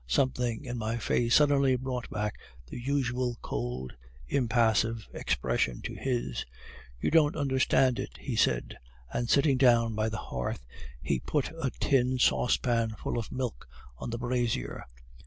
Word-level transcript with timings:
"Something 0.07 0.65
in 0.65 0.79
my 0.79 0.97
face 0.97 1.35
suddenly 1.35 1.75
brought 1.75 2.09
back 2.09 2.39
the 2.65 2.79
usual 2.81 3.37
cold, 3.43 3.93
impassive 4.27 5.07
expression 5.13 5.83
to 5.83 5.93
his. 5.93 6.43
"'You 6.99 7.11
don't 7.11 7.35
understand 7.35 7.99
it,' 7.99 8.17
he 8.17 8.35
said, 8.35 8.77
and 9.13 9.29
sitting 9.29 9.57
down 9.59 9.93
by 9.93 10.09
the 10.09 10.17
hearth, 10.17 10.65
he 11.03 11.19
put 11.19 11.51
a 11.51 11.69
tin 11.79 12.17
saucepan 12.17 12.95
full 12.95 13.19
of 13.19 13.31
milk 13.31 13.67
on 13.95 14.09
the 14.09 14.17
brazier. 14.17 14.85